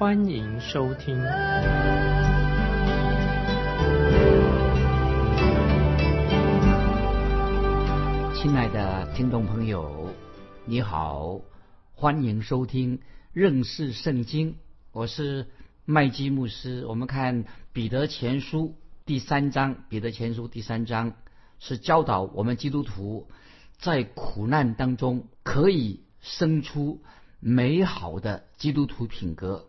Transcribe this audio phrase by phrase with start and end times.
[0.00, 1.14] 欢迎收听。
[8.34, 10.08] 亲爱的听众朋友，
[10.64, 11.42] 你好，
[11.92, 13.02] 欢迎收听
[13.34, 14.56] 认识圣经，
[14.92, 15.46] 我是
[15.84, 16.86] 麦基牧师。
[16.86, 17.44] 我们看
[17.74, 21.12] 彼得前书第三章，彼得前书第三章
[21.58, 23.28] 是教导我们基督徒
[23.76, 27.02] 在苦难当中可以生出
[27.38, 29.66] 美好的基督徒品格。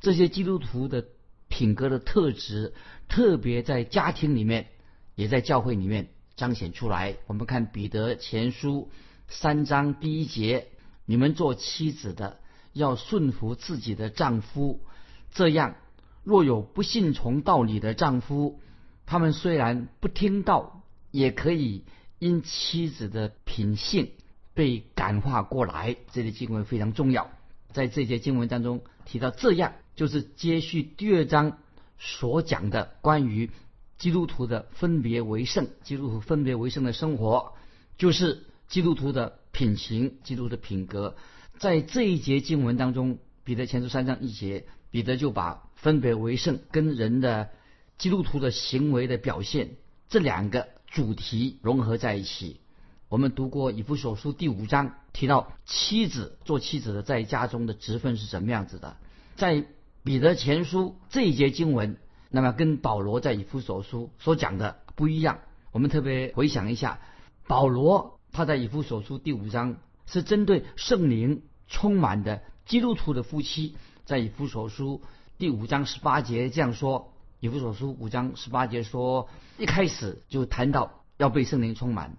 [0.00, 1.04] 这些基督徒的
[1.48, 2.72] 品格的特质，
[3.08, 4.68] 特别在家庭里面，
[5.14, 7.16] 也在教会里面彰显出来。
[7.26, 8.90] 我们看彼得前书
[9.28, 10.68] 三章第一节：
[11.04, 12.38] 你们做妻子的
[12.72, 14.80] 要顺服自己的丈夫，
[15.32, 15.76] 这样
[16.24, 18.60] 若有不信从道理的丈夫，
[19.04, 21.84] 他们虽然不听道，也可以
[22.18, 24.12] 因妻子的品性
[24.54, 25.96] 被感化过来。
[26.12, 27.30] 这里经文非常重要，
[27.72, 31.58] 在这节经文当中提到，这样就是接续第二章
[31.98, 33.50] 所讲的关于
[33.98, 37.52] 基督徒的分别为圣，基督徒分别为圣的生活，
[37.98, 41.16] 就是基督徒的品行、基督的品格。
[41.58, 47.50] 在这一节经文当中，彼得前书三章一节，彼得就把分别为圣跟人的
[47.98, 49.72] 基督徒的行为的表现
[50.08, 52.58] 这两个主题融合在一起。
[53.10, 58.96] 我们读过以弗所书第五章，提到妻子做妻子的在家中的职分是什么样子的。
[59.36, 59.66] 在
[60.02, 61.98] 彼得前书这一节经文，
[62.30, 65.40] 那么跟保罗在以弗所书所讲的不一样。
[65.72, 67.00] 我们特别回想一下，
[67.46, 69.76] 保罗他在以弗所书第五章
[70.06, 73.76] 是针对圣灵充满的基督徒的夫妻，
[74.06, 75.02] 在以弗所书
[75.36, 77.12] 第五章十八节这样说。
[77.38, 82.16] 以弗所书五章十八节说，一开始就谈到要被圣灵充满。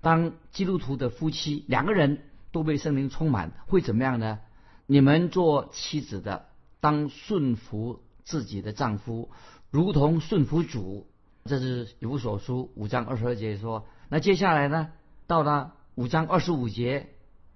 [0.00, 4.38] 当基督徒的夫妻两个人都被圣灵充满，会怎么样呢？
[4.86, 6.46] 你们做妻子的，
[6.82, 9.30] 当顺服自己的丈夫，
[9.70, 11.06] 如同顺服主。
[11.44, 13.86] 这是以弗所书五章二十二节说。
[14.08, 14.90] 那接下来呢？
[15.28, 17.08] 到了五章二十五节，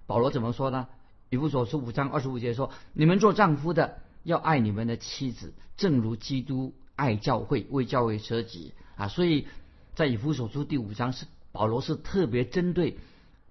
[0.05, 0.87] 保罗怎么说呢？
[1.29, 9.45] 以弗所书五章二十五节说：“你们做丈夫的，要爱你们的妻子，正如基督爱教会，为教会舍己。”啊，所以
[9.93, 12.97] 在以弗所书第五章是保罗是特别针对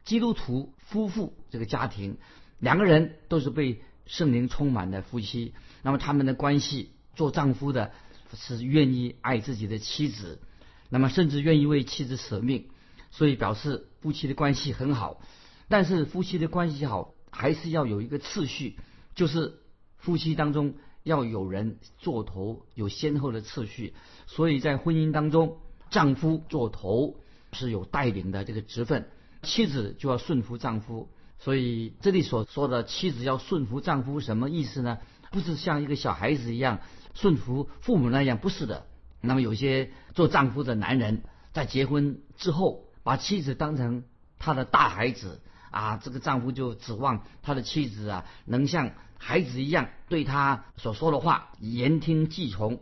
[0.05, 2.17] 基督徒夫妇这个家庭。
[2.61, 5.53] 两个人都是被圣灵充满的夫妻，
[5.83, 7.93] 那么他们的关系，做丈夫的
[8.35, 10.41] 是愿意爱自己的妻子，
[10.89, 12.69] 那么甚至愿意为妻子舍命，
[13.11, 15.21] 所以表示夫妻的关系很好。
[15.69, 18.79] 但是夫妻的关系好，还是要有一个次序，
[19.15, 19.55] 就是
[19.97, 23.95] 夫妻当中要有人做头，有先后的次序。
[24.27, 25.59] 所以在婚姻当中，
[25.91, 27.17] 丈夫做头
[27.53, 29.09] 是有带领的这个职分，
[29.43, 31.09] 妻子就要顺服丈夫。
[31.39, 34.99] 所以这里所说的妻子要顺服丈夫，什么意思呢？
[35.31, 36.81] 不是像一个小孩子一样
[37.15, 38.87] 顺服父母那样，不是的。
[39.21, 44.05] 那么有些做丈夫的男人在结婚之后，把妻子当成
[44.39, 52.81] 他的大孩子啊，这个丈夫就指望他的妻子啊能像孩子一样对他所说的话言听计从。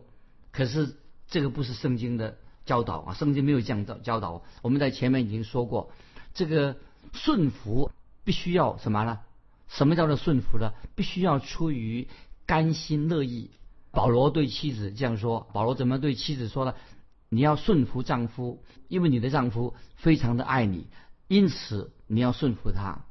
[0.52, 4.42] 可是这个不是圣经的教导啊，圣经没有这样教教导。
[4.62, 5.90] 我们在前面已经说过，
[6.34, 6.76] 这个
[7.12, 7.90] 顺服。
[8.24, 9.20] 必须要什么呢？
[9.68, 10.72] 什么叫做顺服呢？
[10.94, 12.08] 必须要出于
[12.46, 13.50] 甘心乐意。
[13.90, 16.74] 保罗对妻子这样说：保罗怎么对妻子说呢？
[17.28, 20.86] 你要顺服丈夫，因为你的丈夫非常的爱你，
[21.28, 23.04] 因此你要顺服他。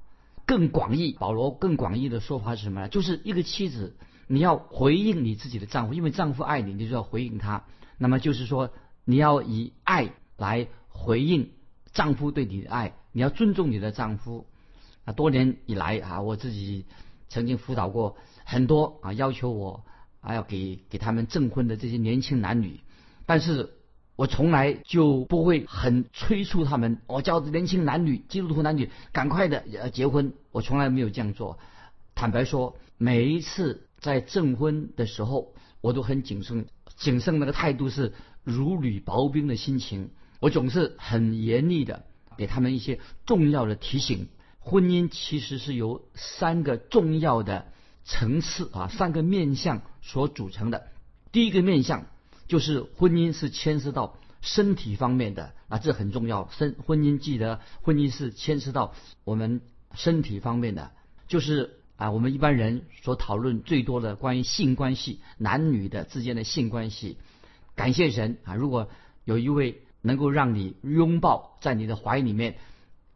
[0.46, 2.90] 更广义，保罗更广义的说法是什么呢？
[2.90, 3.96] 就是一个妻子，
[4.28, 7.64] 你要回应你自己的丈夫，因为丈夫爱你，你就要回应他。
[7.98, 8.72] 那么就是说，
[9.06, 11.52] 你要以爱来回应
[11.92, 14.46] 丈夫对你的爱，你要尊重你的丈夫。
[15.06, 16.86] 啊，多年以来啊，我自己
[17.30, 19.84] 曾经辅导过很多啊，要求我
[20.22, 22.80] 啊要给给他们证婚的这些年轻男女，
[23.26, 23.74] 但是
[24.16, 31.58] 我从来就不会很催促他们，我叫年轻男女、基督徒男女赶快的呃结婚，我从来没有这样做。
[32.16, 38.14] 坦白说，每一次在证婚的时候，我都很谨慎，谨慎那个态度是
[38.44, 42.06] 如履薄冰的心情，我总是很严厉的
[42.38, 44.30] 给他们一些重要的提醒。
[44.64, 47.68] 婚姻其实是由三个重要的
[48.06, 50.88] 层次啊，三个面相所组成的。
[51.32, 52.06] 第一个面向
[52.48, 56.50] 就是婚姻是牵涉到身体方面的啊，这很重要。
[56.52, 58.94] 身婚姻记得，婚姻是牵涉到
[59.24, 59.62] 我们
[59.94, 60.92] 身体方面的，
[61.28, 67.18] 就是啊，我们一般人所讨论最多的关于性关系，男女的之间的性关系。
[67.76, 68.90] 感谢神啊，如果
[69.26, 72.58] 有一位能够让你拥抱在你的怀里面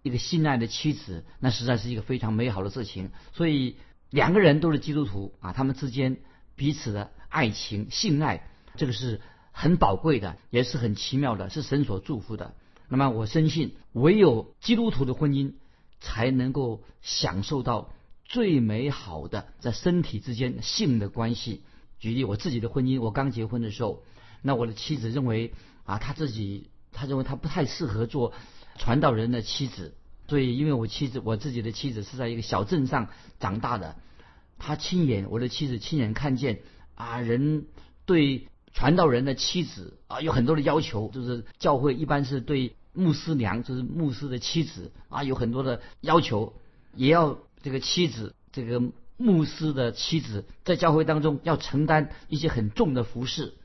[0.07, 3.11] 一个心爱的妻子，那实在是一个非常美好的事情。
[3.33, 3.77] 所以
[4.09, 6.17] 两个人都是基督徒啊，他们之间
[6.55, 9.21] 彼此的爱情、性爱，这个是
[9.51, 12.55] 很宝贵的，也是很奇妙的，是神所祝福的。
[12.89, 15.53] 那么我深信，唯有基督徒的婚姻
[15.99, 17.93] 才能够享受到
[18.25, 21.63] 最美好的在身体之间性的关系。
[21.99, 24.03] 举例我自己的婚姻，我刚结婚的时候，
[24.41, 25.53] 那我的妻子认为
[25.83, 26.69] 啊，她自己。
[26.93, 28.33] 她认为她不太适合做
[28.77, 29.95] 传道人的妻子，
[30.27, 33.09] 所以因为我妻子我自己的妻子是在一个小镇上
[33.39, 33.95] 长大的，
[34.57, 36.61] 他亲眼我的妻子亲眼看见
[36.95, 37.65] 啊人
[38.05, 46.53] 对传道人的妻子啊有很多的要求，就是教会一般是对牧师娘就是牧师的妻子啊有很多的要求，
[46.95, 48.81] 也要这个妻子这个
[49.17, 53.55] 牧师的妻子在教会当中要承担一些很重的服饰。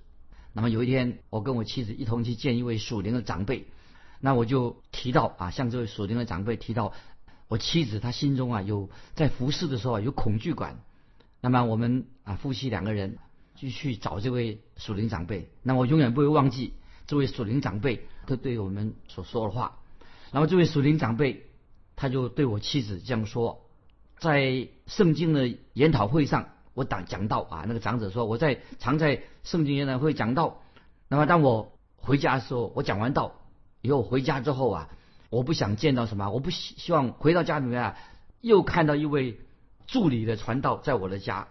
[0.54, 3.66] 那么有一天，我跟我妻子一同去见一位属灵的长辈，
[4.24, 6.92] 那我就提到啊，向这位属灵的长辈提到，
[7.48, 10.78] 我妻子她心中啊有在服侍的时候啊有恐惧感。
[11.40, 13.18] 那么我们啊夫妻两个人
[13.56, 15.50] 就去找这位属灵长辈。
[15.64, 16.74] 那我永远不会忘记
[17.08, 19.80] 这位属灵长辈他对我们所说的话。
[20.30, 21.46] 那么这位属灵长辈
[21.96, 23.66] 他就对我妻子这样说，
[24.18, 26.48] 在圣经的研讨会上。
[26.74, 30.62] 我讲讲到啊，那个长者说我在常在圣经研讨会讲到，
[31.08, 33.41] 那么当我回家的时候，我讲完道
[33.82, 34.88] 以后回家之后啊，
[35.28, 37.96] 我不想见到什么，我不希希望回到家里面啊，
[38.40, 39.38] 又看到一位
[39.86, 41.48] 助理的传道在我的家，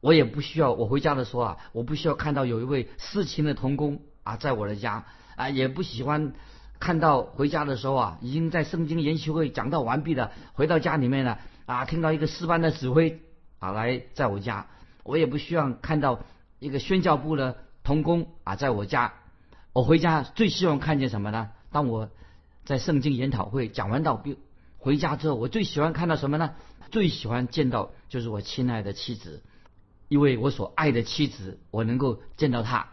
[0.00, 6.34] 我也不需要我回家的时候啊，我不需要看到有一位私情的童工啊在我的家啊，也不喜欢
[6.78, 13.22] 看到回家的时候啊，已经在圣经研习会讲到完毕了，回到家里面了啊，听到一个诗班的指挥。
[13.60, 14.68] 啊，来在我家，
[15.02, 16.20] 我也不希望看到
[16.60, 19.14] 一个宣教部的童工啊，在我家。
[19.72, 21.50] 我回家最希望看见什么呢？
[21.70, 22.10] 当我
[22.64, 24.22] 在圣经研讨会讲完到
[24.78, 26.54] 回家之后，我最喜欢看到什么呢？
[26.90, 29.42] 最喜欢见到就是我亲爱的妻子，
[30.08, 32.88] 因为我所爱的妻子，我能够见到她。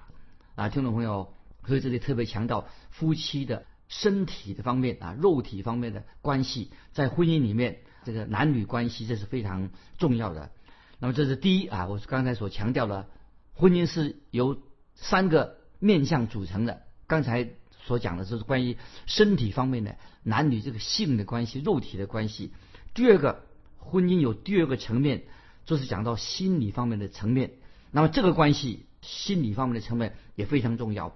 [0.56, 1.34] 啊，听众朋友，
[1.68, 7.80] 所以这里特别强调夫妻的身体的方面啊，肉体方面的关系，在婚姻里面。
[8.06, 10.52] 这个男女关系这是非常重要的。
[11.00, 13.08] 那么这是第一啊，我刚才所强调的，
[13.56, 14.60] 婚姻是由
[14.94, 16.84] 三个面相组成的。
[17.08, 17.50] 刚才
[17.86, 22.52] 所讲的就是关于身体方面的男女这个性的关系、肉体的关系。
[22.94, 23.44] 第二个，
[23.78, 25.24] 婚姻有第二个层面，
[25.66, 27.54] 就是讲到心理方面的层面。
[27.92, 31.16] 那么这个关系，心理方面的层面也非常重要。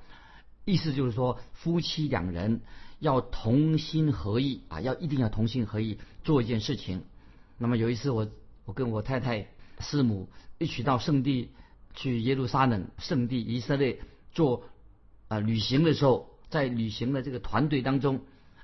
[0.64, 2.62] 意思就是说，夫妻两人。
[3.02, 7.06] 要同心合意啊，要一定要同心合意做一件事情。
[7.58, 8.28] 那么有一次，我
[8.66, 9.48] 我跟我太太
[9.80, 10.28] 师母
[10.58, 11.52] 一起到圣地
[11.94, 14.02] 去耶路撒冷圣地以色列
[14.34, 14.66] 做
[15.30, 18.22] 啊旅行的时候，在旅行的这个团队当中，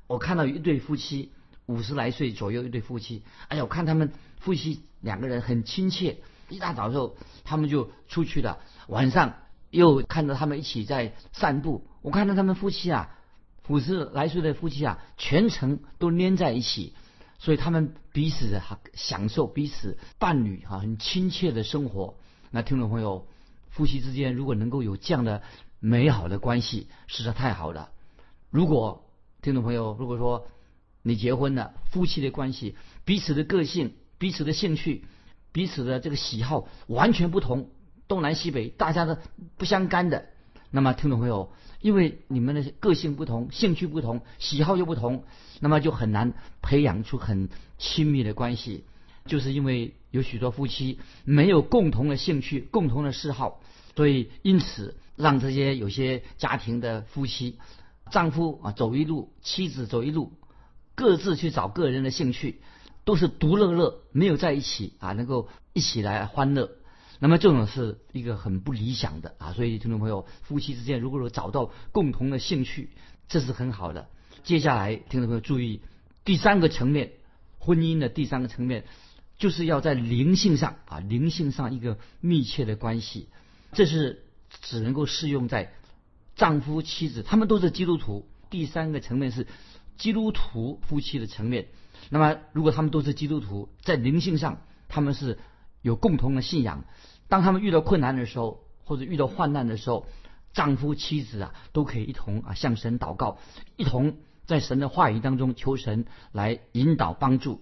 [0.07, 1.31] 我看到一对夫妻
[1.65, 6.18] 五十来岁左右一对夫妻，哎呀，我看他们夫妻两个人很亲切。
[6.49, 9.35] 一大早的时候，他们就出去了，晚上
[9.69, 11.87] 又看到他们一起在散步。
[12.01, 13.11] 我看到他们夫妻啊。
[13.68, 16.94] 五十来岁的夫妻啊，全程都黏在一起，
[17.39, 22.13] 所以他们彼此哈享受彼此伴侣哈很亲切的生活。
[22.51, 23.25] 那听众朋友，
[23.71, 25.42] 夫妻之间如果能够有这样的
[25.79, 27.89] 美好的关系，实在太好了。
[28.49, 29.05] 如果
[29.41, 30.47] 听众朋友如果说
[31.01, 35.05] 你结婚了，夫妻的关系，彼此的个性、彼此的兴趣、
[35.51, 37.69] 彼此的这个喜好完全不同，
[38.07, 39.21] 东南西北，大家的
[39.57, 40.25] 不相干的。
[40.71, 45.23] 那么，听众朋友，因为你们的个性不同、兴趣不同、喜好又不同，
[45.59, 48.83] 那么就很难培养出很亲密的关系。
[49.25, 53.61] 就是因为有许多夫妻没有共同的兴趣、共同的嗜好，
[53.95, 57.57] 所以因此让这些有些家庭的夫妻，
[58.12, 60.34] 丈夫啊走一路，妻子走一路，
[60.95, 62.62] 各自去找个人的兴趣，
[63.04, 66.72] 都是独乐乐，没有在一起啊，能够一起来欢乐。
[67.19, 72.90] 那么这种是一个很不理想的啊，所以听众朋友，夫妻之间如果说找到共同的兴趣，
[73.30, 74.10] 这是很好的。
[74.44, 75.80] 接下来，听众朋友注意，
[76.26, 77.14] 第三个层面，
[77.57, 78.84] 婚姻的第三个层面，
[79.38, 83.30] 就是要在灵性上啊，灵性上一个密切的关系。
[83.72, 84.24] 这是
[84.66, 85.72] 只能够适用在
[86.36, 88.28] 丈夫妻子，他们都是基督徒。
[88.50, 89.48] 第三个层面是
[89.95, 91.68] 基督徒夫妻的层面。
[92.10, 95.40] 那么，如果他们都是基督徒，在灵性上他们是。
[95.81, 96.84] 有共同的信仰，
[97.28, 100.07] 当他们遇到困难的时候，或者遇到患难的时候，
[100.52, 103.38] 丈夫妻子啊都可以一同啊向神祷告，
[103.78, 104.18] 一同
[104.48, 107.62] 在神的话语当中求神来引导帮助。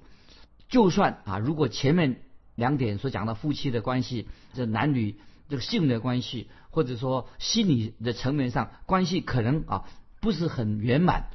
[0.70, 2.22] 就算啊，如果前面
[2.56, 5.18] 两点所讲的夫妻的关系，这男女
[5.50, 9.86] 这个性的关系，或者说心理的层面上关系可能啊
[10.20, 11.26] 不是很圆满，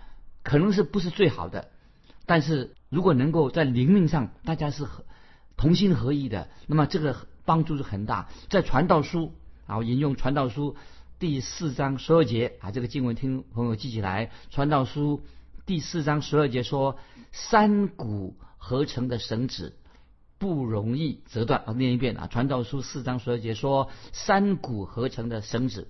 [0.42, 1.70] 可能是不是最好的，
[2.26, 4.86] 但是如果能够在灵命上大家是
[5.56, 8.28] 同心合意的，那么这个帮助是很大。
[8.48, 9.34] 在传道书
[9.66, 10.76] 啊，引用传道书
[11.18, 15.22] 第四章十二节啊，这个经文听朋友记起来，传道书
[15.66, 16.98] 第四章十二节说：
[17.32, 19.76] 三股合成的绳子。
[20.38, 21.72] 不容易折断啊！
[21.72, 25.88] 念一遍啊，《传道书》四章十二节说：“三股合成的绳子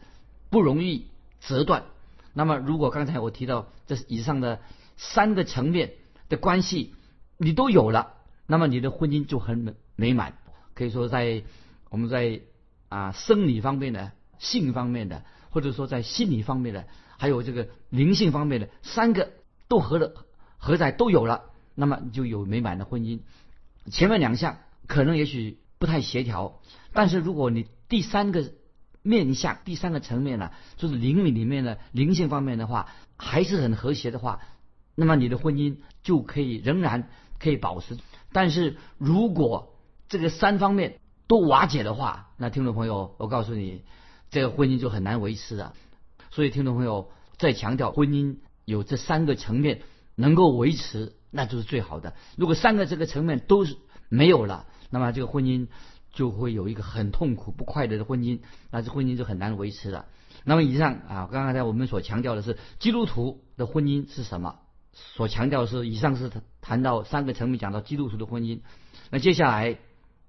[0.48, 1.06] 不容易
[1.40, 1.84] 折断。”
[2.32, 4.60] 那么，如果刚才我提到这以上的
[4.96, 5.92] 三个层面
[6.28, 6.94] 的关系
[7.36, 8.14] 你都有了，
[8.46, 10.38] 那么你的婚姻就很美美满。
[10.74, 11.42] 可以说，在
[11.90, 12.40] 我们在
[12.88, 16.86] 啊生理方面的、性方面的，或者说在心理方面的，
[17.18, 19.30] 还有这个灵性方面的，三个
[19.68, 20.14] 都合了
[20.56, 23.20] 合在都有了，那么你就有美满的婚姻。
[23.90, 26.60] 前面两项可能也许不太协调，
[26.92, 28.52] 但是如果你第三个
[29.02, 34.40] 面向、第三个层面呢，就是灵里里面的灵性方面的话，还是很和谐的话，
[34.94, 37.96] 那么你的婚姻就可以仍然可以保持。
[38.32, 39.74] 但是如果
[40.08, 43.84] 这个三方面都瓦解的话，那听众朋友，我告诉你，
[44.30, 45.74] 这个婚姻就很难维持了。
[46.30, 49.82] 所以听众朋友再强调，婚姻有这三个层面
[50.14, 51.14] 能够维持。
[51.30, 52.14] 那就是最好的。
[52.36, 53.76] 如果三个这个层面都是
[54.08, 55.68] 没有了，那么这个婚姻
[56.12, 60.06] 就会有一个很痛苦、不快乐的婚姻，那这婚姻就很难维持了。
[60.44, 64.60] 那么以上啊，刚刚才我们所强调的是基督徒的婚姻是什么？
[64.92, 66.30] 所强调的是以上是
[66.62, 68.60] 谈到三个层面讲到基督徒的婚姻。
[69.10, 69.78] 那接下来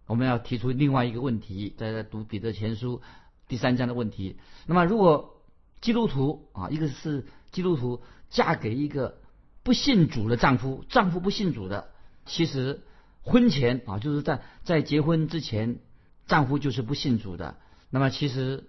[0.06, 3.02] 我们要提出另外一个问题，在读彼得前书
[3.48, 4.38] 第三章的问题。
[4.68, 5.42] 那么如果
[5.80, 9.18] 基督徒啊，一个是基督徒嫁给一个。
[9.70, 11.90] 不信主的丈夫，丈夫不信主的，
[12.26, 12.82] 其实
[13.22, 15.78] 婚前啊，就是在在结婚之前，
[16.26, 17.56] 丈夫就是不信主的。
[17.92, 18.64] 那么其实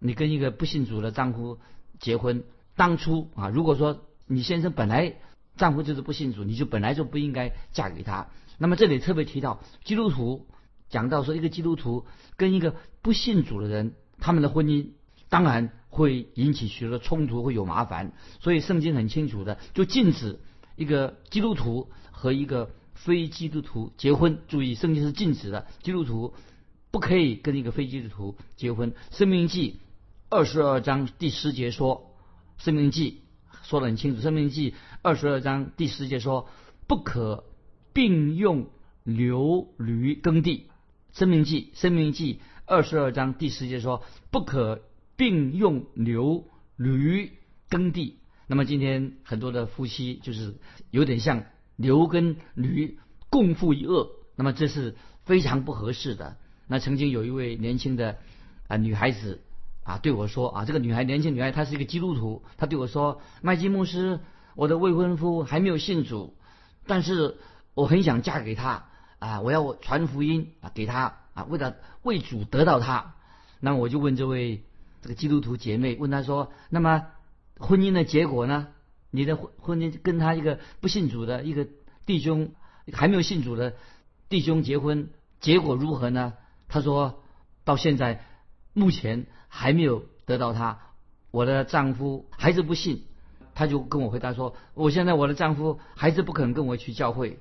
[0.00, 1.60] 你跟一个不信主的丈夫
[2.00, 2.42] 结婚，
[2.74, 5.14] 当初啊，如果说你先生本来
[5.56, 8.26] 丈夫就是不信主，你就本来就不应该嫁给他。
[8.58, 10.48] 那么这里特别提到基督徒，
[10.88, 12.04] 讲到说一个基督徒
[12.36, 14.88] 跟一个不信主的人，他们的婚姻
[15.32, 15.72] 当然。
[15.94, 20.40] 会引起许多冲突，会有麻烦，所以圣经很清楚的就禁止
[20.74, 24.38] 一个基督徒和一个非基督徒结婚。
[24.48, 26.32] 注意，圣经是禁止的，基督徒
[26.90, 28.94] 不可以跟一个非基督徒结婚。
[29.10, 29.80] 生命记
[30.30, 32.16] 二十二章第十节说，
[32.56, 33.20] 生命记
[33.62, 34.72] 说的很清楚，生命记
[35.02, 36.48] 二十二章第十节说，
[36.86, 37.44] 不可
[37.92, 38.70] 并用
[39.04, 40.70] 牛驴耕地。
[41.12, 44.80] 生命记生命记二十二章第十节说，不可。
[45.16, 46.44] 并用牛
[46.76, 47.32] 驴
[47.68, 50.54] 耕地，那么今天很多的夫妻就是
[50.90, 51.44] 有点像
[51.76, 52.98] 牛跟驴
[53.30, 56.36] 共负一恶，那么这是非常不合适的。
[56.66, 58.18] 那曾经有一位年轻的
[58.68, 59.40] 啊女孩子
[59.84, 64.20] 啊对我说啊，这个女孩年轻女孩她是一个基督徒，她对我说，麦基牧师，
[64.54, 66.34] 我的未婚夫还没有信主，
[66.86, 67.36] 但是
[67.74, 68.86] 我很想嫁给他
[69.18, 73.14] 啊，我要传福音啊给他啊，为了为主得到他。
[73.60, 74.64] 那我就问这位。
[75.02, 77.08] 这个基督徒姐妹问他说：“那么
[77.58, 78.68] 婚姻的结果呢？
[79.10, 81.66] 你的婚婚姻跟他一个不信主的一个
[82.06, 82.52] 弟兄
[82.92, 83.74] 还没有信主的
[84.28, 86.34] 弟兄结婚，结果如何呢？”
[86.68, 87.24] 他说
[87.64, 88.24] ：“到现在
[88.72, 90.78] 目前还没有得到他，
[91.32, 93.04] 我的丈夫还是不信。”
[93.54, 97.40] 他就跟我回答说：“我现在我的丈夫还是不肯跟我去教会。”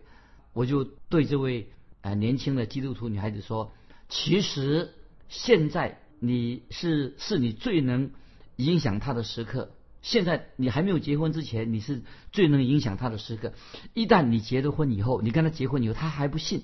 [0.53, 1.69] 我就对这位
[2.01, 3.71] 啊年轻的基督徒女孩子说
[4.09, 4.95] ：“其实
[5.29, 8.11] 现在。”你是是你最能
[8.55, 9.71] 影响他的时刻。
[10.03, 13.53] 现在你还没有结婚之前，你是最能影响他的时刻。
[13.95, 16.63] 一旦你结了婚以后，你跟他结婚以后，他还不信，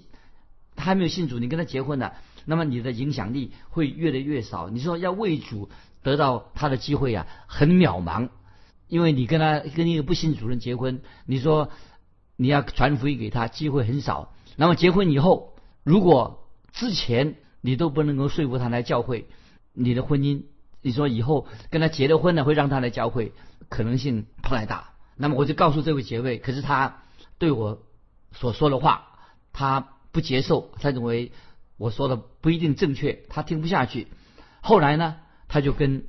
[0.76, 2.14] 他还没有信主，你跟他结婚了，
[2.46, 4.70] 那么你的影响力会越来越少。
[4.70, 5.70] 你说要为主
[6.04, 8.30] 得到他的机会啊，很渺茫，
[8.88, 11.72] 因为你跟他跟一个不信主人结婚，你说
[12.36, 14.36] 你要传福音给他，机会很少。
[14.56, 19.28] 那么结婚以后，如果之前你都不能够说服他来教会，
[19.80, 20.44] 你的婚姻，
[20.82, 23.32] 你说以后跟他结了婚呢，会让他来教会，
[23.70, 24.90] 可能性不太大。
[25.16, 27.04] 那么我就告诉这位姐妹，可是他
[27.38, 27.84] 对我
[28.32, 29.20] 所说的话，
[29.54, 31.32] 他不接受，他认为
[31.78, 34.08] 我说的不一定正确，他听不下去。
[34.62, 35.18] 后来呢，
[35.48, 36.06] 他就跟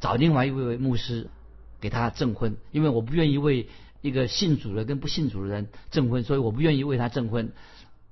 [0.00, 1.30] 找另外一位牧师
[1.80, 3.68] 给他证婚，因为我不愿意为
[4.00, 7.52] 一个信主的跟不信主的人证婚，所以我不愿意为他证婚。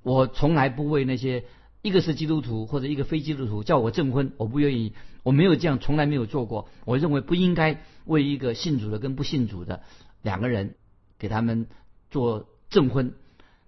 [0.03, 1.43] 我从来不为那些
[1.81, 6.69] 一个是基督徒或者一个非基督徒叫我证婚，我不愿意，我没有这样，从来没有做过。
[6.85, 9.81] 我认为不应该为一个信主的跟不信主的
[10.21, 10.75] 两个人
[11.17, 11.67] 给他们
[12.09, 13.13] 做证婚。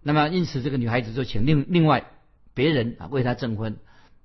[0.02, 2.12] 那么因此这个女孩子就请另另外
[2.54, 3.78] 别人啊为她证婚。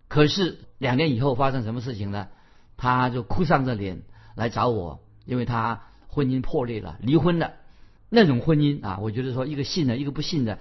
[0.09, 2.29] 可是两年以后发生什么事情呢？
[2.77, 4.03] 她就哭丧着脸
[4.35, 7.53] 来找我，因为她婚姻破裂了，离婚了。
[8.11, 10.59] 那种婚姻啊，我觉得说一个信的，一个不信的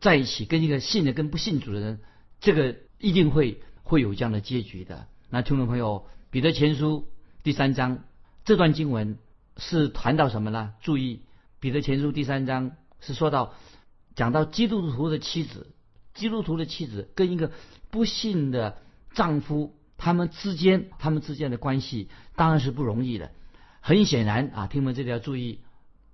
[0.00, 2.00] 在一起，跟一个信的跟不信主的人，
[2.40, 5.06] 这个一定会会有这样的结局的。
[5.30, 7.08] 那听众朋友，彼得前书
[7.42, 8.04] 第三章
[8.44, 9.18] 这段经文
[9.56, 10.74] 是谈到什么呢？
[10.80, 11.22] 注意，
[11.60, 13.54] 彼得前书第三章是说到
[14.14, 15.72] 讲到基督徒的妻子，
[16.14, 17.52] 基督徒的妻子跟一个
[17.90, 18.78] 不信的
[19.12, 23.32] 丈夫，他们之间他们之间的关系当然是不容易的。
[23.80, 25.60] 很显然啊，听们这里要注意。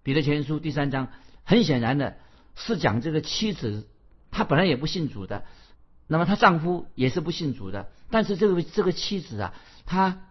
[0.03, 1.09] 彼得前书第三章，
[1.45, 2.19] 很显然的
[2.55, 3.89] 是讲这个妻子，
[4.31, 5.45] 她本来也不信主的，
[6.07, 9.55] 那么她丈夫也是不信主的，但是这个这个妻子啊，
[9.87, 10.23] 她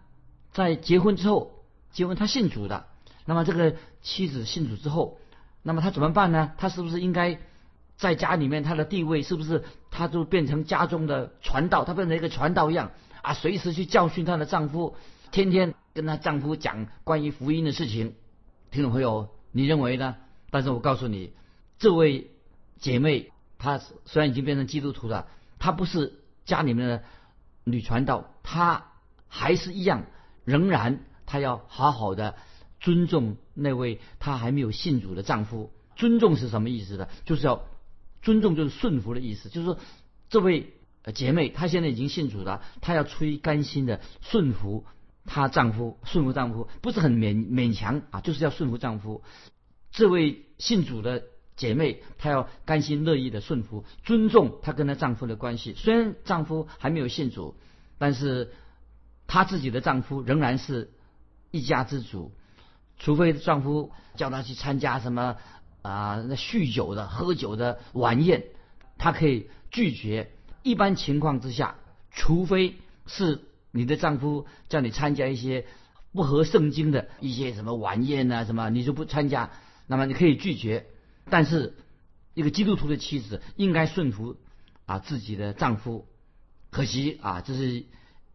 [0.52, 2.86] 在结婚之后，结婚她信主的，
[3.24, 5.18] 那么这个妻子信主之后，
[5.62, 6.52] 那么她怎么办呢？
[6.58, 7.38] 她是不是应该
[7.96, 14.96] 在家里面她的地位是不是她就变成家中的传道，她变成一个传道一样啊，随时去教训她的丈夫，
[15.30, 18.14] 天天跟她丈夫讲关于福音的事情，
[18.70, 19.28] 听众朋友。
[19.56, 20.16] 你认为呢？
[20.50, 21.32] 但是我告诉你，
[21.78, 22.28] 这位
[22.80, 25.28] 姐妹她虽然已经变成基督徒了，
[25.64, 27.04] 她不是家里面的
[27.64, 28.92] 女传道，她
[29.28, 30.04] 还是一样，
[30.44, 32.34] 仍然她要好好的
[32.80, 35.72] 尊重那位她还没有信主的丈夫。
[35.96, 37.08] 尊重是什么意思呢？
[37.24, 37.64] 就是要
[38.20, 39.48] 尊重，就是顺服的意思。
[39.48, 39.78] 就是说，
[40.28, 40.74] 这位
[41.14, 44.84] 姐妹她现在已经信主了，她要出于甘心的顺服。
[45.24, 49.22] 她丈夫顺服丈夫不是很勉勉强啊，就是要顺服丈夫。
[49.92, 51.24] 这位信主的
[51.56, 55.74] 姐妹，她要甘心乐意的顺服，尊重她跟她丈夫的关系。
[55.74, 57.54] 虽然丈夫还没有信主，
[57.98, 58.52] 但是
[59.26, 60.90] 她自己的丈夫仍然是
[61.50, 62.32] 一家之主。
[62.98, 65.36] 除非丈夫叫她去参加什么
[65.82, 68.44] 啊那酗酒的、喝酒的晚宴，
[68.98, 70.30] 她可以拒绝。
[70.62, 71.76] 一般情况之下，
[72.10, 73.40] 除非是。
[73.76, 75.66] 你的丈夫叫你参加一些
[76.12, 79.50] 不合圣经的一些什么晚宴啊，什么你就不参加，
[79.88, 80.86] 那么你可以拒绝。
[81.30, 81.74] 但是
[82.34, 84.36] 一个基督徒的妻子应该顺服
[84.86, 86.06] 啊自己的丈夫。
[86.70, 87.84] 可惜啊，就是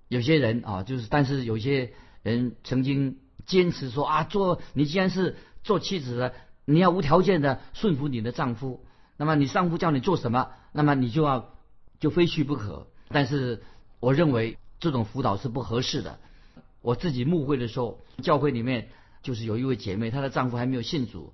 [0.08, 6.34] 有些人啊，就是但是有些人曾经坚持说啊，做你既然是做妻子的，
[6.66, 8.86] 你要无条件的顺服你的丈夫。
[9.18, 11.54] 那么你丈夫叫你做什么，那么你就要
[12.00, 12.88] 就非去不可。
[13.10, 13.64] 但是
[14.00, 14.58] 我认为。
[14.82, 16.22] 这种辅导是不合适的。
[16.82, 18.88] 我自己牧会的时候，教会里面
[19.22, 21.34] 就是有一位姐妹，她的丈夫还没有信主，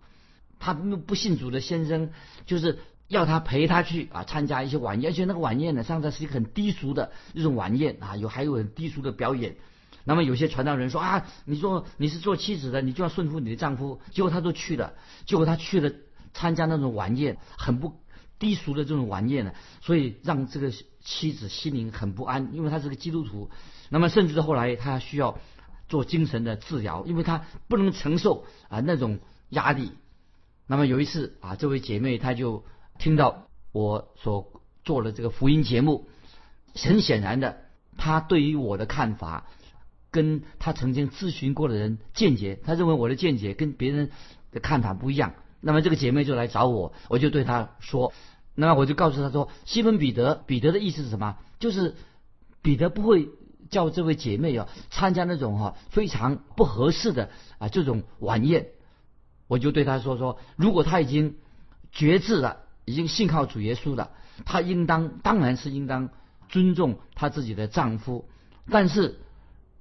[0.59, 2.11] 她不信主的先生
[2.45, 9.55] 就是要他陪他去啊参加一些晚宴，而且那个晚宴呢，上次是一个很低俗的一种晚宴啊，有还有很低俗的表演。
[10.03, 14.01] 那么有些传道人说啊，你说你是做妻子的，你就要顺服你的丈夫。
[14.11, 14.93] 结果他都去了，
[15.25, 15.91] 结果他去了
[16.33, 17.99] 参加那种晚宴，很不
[18.39, 20.71] 低俗的这种晚宴呢，所以让这个。
[21.07, 23.51] 妻子心灵很不安，因为他是个基督徒。
[23.89, 25.37] 那么，甚至后来他需要
[25.87, 29.91] 做精神的治疗，因为他不能承受啊那种压力。
[30.67, 32.65] 那么有一次啊，这位姐妹她就
[32.97, 36.07] 听到我所做的这个福音节目，
[36.73, 37.57] 很显然的，
[37.97, 39.47] 她对于我的看法，
[40.09, 44.09] 跟她曾经咨询过的人见解，她认为我的见解跟别人
[44.51, 45.35] 的看法不一样。
[45.61, 48.13] 那么这个姐妹就来找我，我就对她说。
[48.55, 51.37] 那么我就告诉她说：“西门彼得，彼得的意思是什么？
[51.59, 51.95] 就是
[52.61, 53.29] 彼得不会
[53.69, 58.69] 叫这位姐妹啊参加那种哈非常不合适的啊这种晚宴。”
[59.47, 61.35] 我就对他说：“说如果他已经
[61.91, 64.11] 决志了，已经信靠主耶稣了，
[64.45, 66.09] 他应当当然是应当
[66.49, 68.27] 尊重他自己的丈夫。
[68.69, 69.19] 但是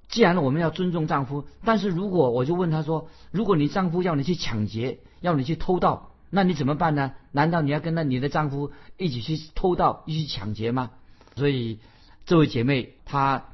[0.07, 7.13] 既然我们要尊重丈夫，但是如果我就问他说：如果你丈夫要你去抢劫，要你去偷盗？”那你怎么办呢？
[7.31, 10.91] 难道你要跟那你的丈夫一起去偷盗、一起抢劫吗？
[11.35, 11.79] 所以
[12.25, 13.45] 这位姐妹她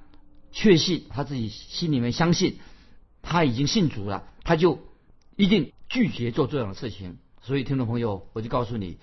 [0.52, 2.58] 确信，她自己心里面相信，
[3.22, 4.80] 她已经信主了，她就
[5.36, 7.18] 一定拒绝做这样的事情。
[7.42, 8.98] 所以听众朋友，我就告诉你，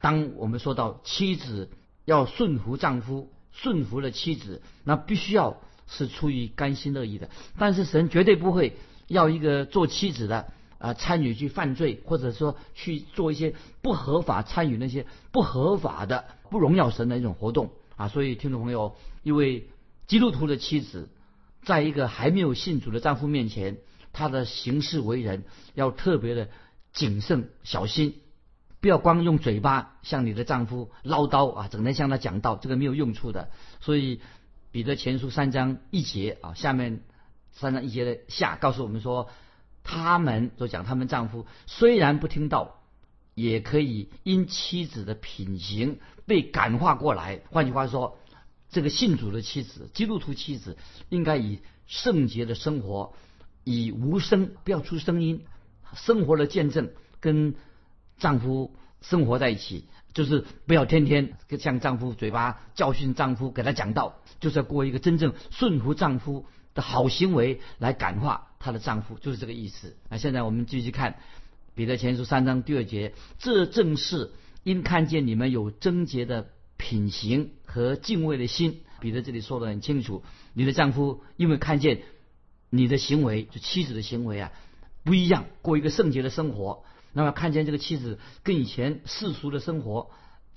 [0.00, 1.68] 当我们说到妻子
[2.04, 7.28] 要顺服丈夫，顺服了妻子，那必须要是出于甘心乐意的。
[7.58, 8.76] 但是神绝对不会
[9.08, 10.52] 要一个做妻子的。
[10.76, 18.08] 啊，参与去犯罪，或者说去做一些不合法参与那些不合法的、不荣耀神的一种活动啊！
[18.08, 19.70] 所以，听众朋友，一位
[20.06, 21.08] 基督徒的妻子，
[21.62, 23.78] 在一个还没有信主的丈夫面前，
[24.14, 26.48] 她的行事为人要特别的
[26.94, 28.14] 谨慎小心。
[28.80, 33.48] 不要光用嘴巴向你的丈夫唠叨啊，整天向他讲道，这个没有用处的。
[33.80, 34.20] 所以
[34.72, 37.00] 彼得前书三章一节啊，下面
[37.52, 39.30] 三章一节的下告诉我们说，
[39.84, 42.82] 他们就讲他们丈夫虽然不听道，
[43.34, 47.40] 也可以因妻子的品行被感化过来。
[47.50, 48.18] 换句话说，
[48.68, 50.76] 这个信主的妻子，基督徒妻子
[51.08, 53.14] 应该以圣洁的生活，
[53.64, 55.44] 以无声不要出声音，
[55.94, 57.54] 生活的见证跟。
[58.16, 69.96] 丈夫生活在一起，就是不要天天向丈夫嘴巴教训丈夫，给他讲道，就是要过一个真正顺服丈夫的好行为来感化她的丈夫，就是这个意思。
[70.08, 71.16] 那现在我们继续看
[71.74, 74.30] 彼得前书三章第二节，这正是
[74.62, 78.80] 因看见你们有贞洁的品行和敬畏的心。
[79.00, 80.22] 彼得这里说的很清楚，
[80.52, 82.02] 你的丈夫因为看见
[82.74, 84.50] 你的行为，就妻子的行为啊
[85.04, 86.82] 不一样，过一个圣洁的生活。
[87.12, 90.10] 那么看见这个妻子跟以前世俗的生活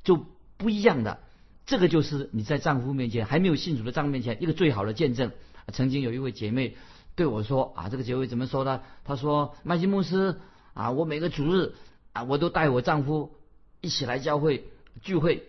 [0.03, 0.25] 就
[0.57, 1.19] 不一样的，
[1.67, 5.31] 这个就是你在丈夫面前还没有信主的丈夫面前一个最好的见证。
[5.71, 6.75] 曾经有一位姐妹
[7.15, 8.81] 对我说啊，这个姐妹怎么说呢？
[9.03, 10.39] 她说麦基牧师
[10.73, 11.75] 啊，我每个主日
[12.13, 13.35] 啊，我都带我丈夫
[13.81, 14.65] 一起来教会
[15.03, 15.43] 聚会，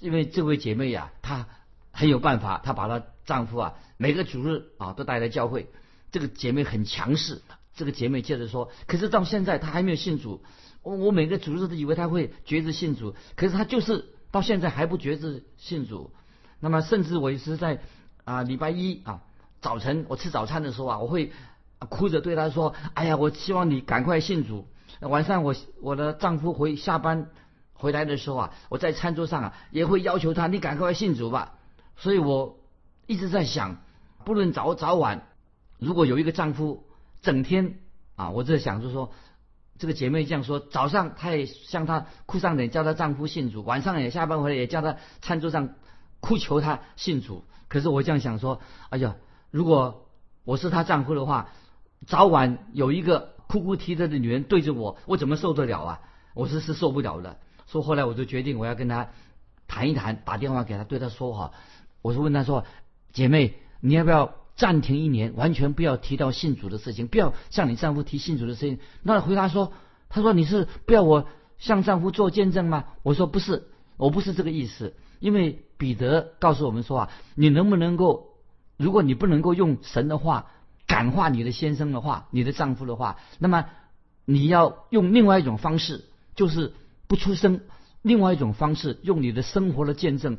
[0.00, 1.46] 因为这位姐妹呀，她
[1.90, 5.68] 很有办法，她把她丈夫啊每个主日啊都带来教会。
[6.16, 7.42] 这个姐妹很强势。
[7.74, 10.42] 这个姐妹接着说：“可是到现在她还没有信主，
[10.80, 16.10] 我我每个主日都以为她会觉知信主，可是她就是到现在还不觉知信主。
[16.58, 17.82] 那么甚至我也是在
[18.24, 19.20] 啊礼拜一啊
[19.60, 21.32] 早晨我吃早餐的时候啊，我会
[21.90, 24.66] 哭着对她说：‘哎呀，我希望你赶快信主。’
[25.02, 27.28] 晚上我我的丈夫回下班
[27.74, 31.58] 回来的时候啊，我在餐桌上啊也会要求他：‘你赶快信主吧。’
[31.98, 32.58] 所以我
[33.06, 33.82] 一直在想，
[34.24, 35.26] 不论早早晚，
[35.78, 36.84] 如果有一个丈夫。”
[37.22, 37.78] 整天
[38.14, 39.10] 啊，我在想，就是说，
[39.78, 45.70] 这个姐妹这样说，早上她也向她哭丧脸，叫她丈夫信主；晚上也下班回来也叫她餐桌上
[46.20, 47.42] 哭求她信主。
[47.66, 48.60] 可是我这样想说，
[48.90, 49.16] 哎呀，
[49.50, 50.06] 如果
[50.44, 51.48] 我是她丈夫的话，
[52.06, 56.00] 早晚有一个哭哭啼啼的女人对着我，我怎么受得了啊？
[56.34, 57.38] 我是是受不了的。
[57.66, 59.08] 所以后来我就决定，我要跟她
[59.66, 61.52] 谈一谈，打电话给她，对她说哈，
[62.02, 62.64] 我是问她说，
[63.12, 64.32] 姐妹，你要不要？
[64.56, 68.78] 暂停一年，完全不要提到信主的事情，不要向你丈夫提信主的事情。
[69.02, 69.72] 那回答说
[70.08, 74.94] ：“他说你是不要我向丈夫做见证吗？”我说：“不是，我不是这个意思。
[75.20, 78.34] 因为彼得告诉我们说啊，你能不能够，
[78.78, 80.50] 如果你不能够用神的话
[80.86, 83.66] 感化你的先生的话，你的丈夫的话，那么
[84.24, 86.72] 你要用另外一种方式，就是
[87.06, 87.60] 不出声；
[88.02, 90.38] 另外一种方式，用你的生活的见证，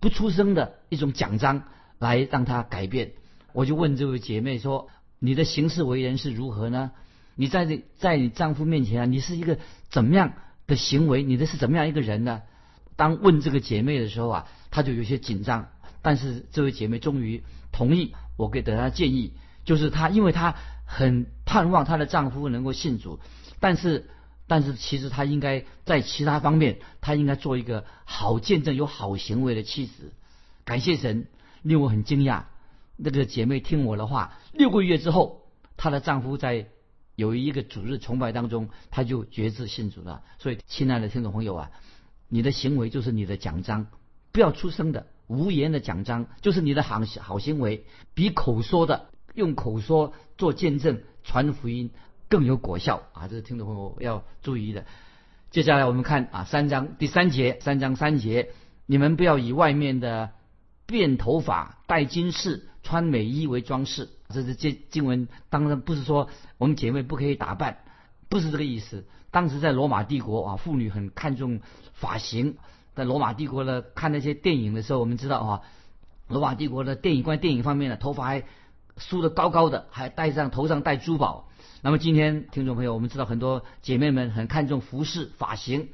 [0.00, 1.64] 不出声的一种奖章
[1.98, 3.12] 来让他改变。”
[3.52, 4.88] 我就问这位姐妹说
[5.18, 6.92] ：“你的行事为人是如何呢？
[7.34, 9.58] 你在在你丈夫面前啊，你是一个
[9.90, 10.34] 怎么样
[10.66, 11.22] 的行为？
[11.22, 12.42] 你的是怎么样一个人呢？”
[12.96, 15.68] 当问这个姐妹的时候啊，她就有些紧张。
[16.02, 19.32] 但是这位姐妹终于同意我给的她建议，
[19.64, 23.18] 就是她因为她很盼望她的丈夫能够信主，
[23.60, 24.10] 但是
[24.46, 30.12] 但是其实她应该在其他方面，她应该做一个好见证、有好行为的妻子。
[30.64, 31.26] 感谢神，
[31.62, 32.44] 令我很惊讶。
[33.04, 35.42] 那个姐妹听我的话，六个月之后，
[35.76, 36.68] 她的丈夫在
[37.16, 40.22] 有一个主日崇拜当中，她就决志信主了。
[40.38, 41.70] 所以，亲爱的听众朋友啊，
[42.28, 43.88] 你的行为就是你的奖章，
[44.30, 47.84] 不要出声的无言的奖章，就是你的好好行为，
[48.14, 51.90] 比口说的用口说做见证传福音
[52.28, 53.26] 更有果效啊！
[53.28, 54.84] 这是听众朋友要注意的。
[55.50, 58.50] 接下来我们看啊，三章第三节，三章三节，
[58.86, 60.30] 你们不要以外面的
[60.92, 62.68] 辫头发、戴金饰。
[62.84, 65.28] 穿美衣为装饰，这是经经文。
[65.50, 66.28] 当然不是说
[66.58, 67.78] 我们姐妹不可以打扮，
[68.28, 69.06] 不是这个意思。
[69.30, 71.60] 当时在罗马帝国啊，妇女很看重
[71.94, 72.56] 发型。
[72.96, 75.60] 在罗马帝国呢，看那些电影的时候，我们知道啊，
[76.26, 78.42] 罗马帝国的电影关电影方面呢，头发还
[78.96, 81.48] 梳得高高的，还戴上头上戴珠宝。
[81.82, 85.90] 那么今天听众朋友，我们知道很多姐妹们很看重服饰发型。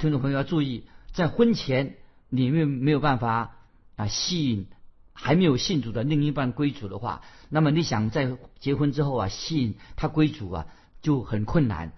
[0.00, 1.96] 听众朋友要注意，在婚前
[2.30, 3.56] 你们没有办法
[3.96, 4.68] 啊吸引。
[5.16, 10.66] 还没有信主的另一半归主的话，那么你想在结婚之后啊，吸引他归主啊，
[11.02, 11.92] 就很困难。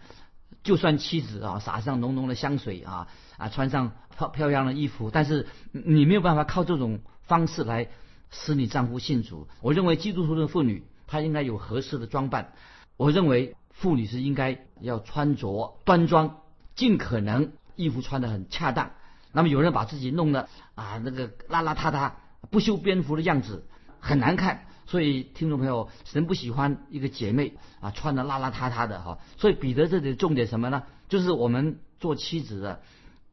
[0.62, 7.88] 就算妻子啊，撒上浓浓的香水啊，啊，穿上漂漂亮的衣服，但是你没有办法靠这种方式来
[8.30, 9.48] 使你丈夫信主。
[9.62, 12.52] 我认为基督徒的妇女她应该有合适的装扮。
[12.98, 16.40] 我认为妇女是应该要穿着端庄，
[16.74, 18.90] 尽可能衣服穿得很恰当。
[19.32, 22.12] 那么有人把自己弄得啊那个邋邋遢遢。
[22.48, 23.66] 不修边幅的样子
[23.98, 29.18] 很难看，所以听众朋友，神不喜欢一个姐妹啊穿的邋邋遢遢的哈。
[29.36, 30.84] 所以彼得这里重点什么呢？
[31.08, 32.82] 就是我们做妻子的，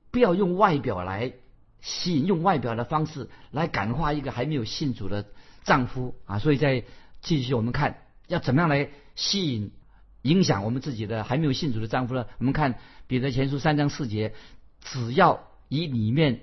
[0.10, 1.34] 不要用外表来
[1.79, 5.27] 吸引，用外表的方式来感化一个还没有信主的
[5.63, 6.39] 丈夫啊。
[6.39, 6.84] 所以在
[7.21, 9.71] 继续我们看要怎么样来吸引、
[10.23, 12.25] 影响我们自己的还没有信主的丈夫呢？
[12.39, 14.34] 我们看彼得前书三章四节，
[14.82, 16.41] 只要以里面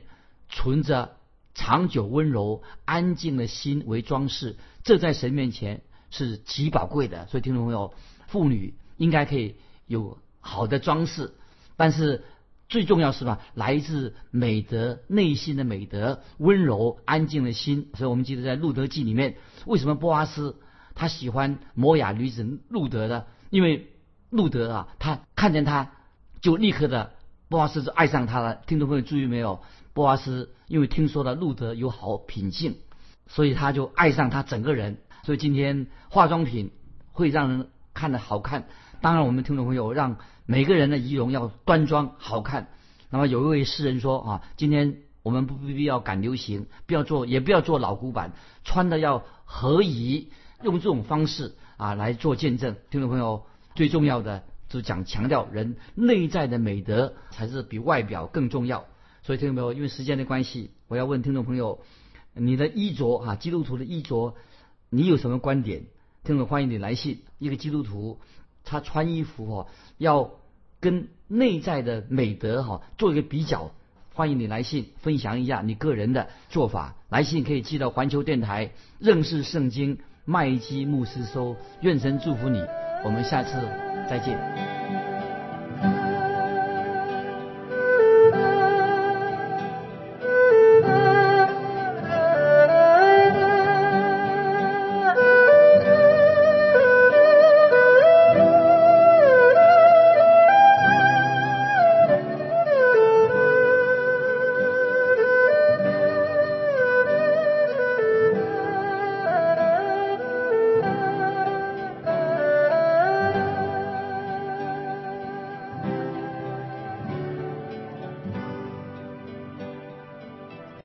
[0.49, 1.17] 存着
[1.55, 7.27] 长久温柔、安静的心为装饰，这在神面前是极宝贵的。
[7.29, 7.95] 所以听众朋友，
[8.27, 9.55] 妇女应该可以
[9.87, 11.35] 有好的装饰，
[11.77, 12.25] 但是
[12.69, 17.91] 最重要是吧，来自美德、内心的美德、温柔、安静的心。
[17.95, 20.61] 所以我们记得在路德记里面，为什么波阿斯
[20.97, 23.29] 他喜欢摩雅女子路德的？
[23.51, 23.93] 因为
[24.31, 25.93] 路德啊，他看见他
[26.41, 27.13] 就立刻的
[27.51, 28.63] 波阿斯就爱上他了。
[28.69, 29.61] 听众朋友注意没有？
[29.93, 32.77] 波阿斯因为听说了路德有好品性，
[33.27, 34.99] 所以他就爱上他整个人。
[35.25, 36.71] 所以今天化妆品
[37.11, 38.69] 会让人看得好看。
[39.01, 42.69] 当然，我们听众朋友让每个人的仪容要端庄好看。
[43.11, 48.31] 那么有一位诗人说啊，今天我们不必要赶流行，不要做也不要做老古板，
[48.63, 50.31] 穿的要合宜，
[50.63, 52.77] 用这种方式啊来做见证。
[52.91, 58.87] 听众朋友，最重要的就讲强调人内在的美德才是比外表更重要。
[59.23, 61.81] 所以听众朋友，因为时间的关系，我要问听众朋友，
[62.33, 64.35] 你的衣着啊，基督徒的衣着，
[64.89, 65.83] 你有什么观点？
[66.25, 67.23] 听众欢迎你来信。
[67.39, 68.21] 一个基督徒
[68.65, 69.67] 他穿衣服哦，
[69.99, 70.31] 要
[70.81, 73.73] 跟内在的美德哈做一个比较。
[74.13, 76.97] 欢迎你来信分享一下你个人的做法。
[77.09, 81.57] 来信可以寄到环球电台认识圣经麦基牧师收。
[81.81, 82.63] 愿神祝福你，
[83.03, 83.69] 我们下次
[84.09, 85.10] 再见。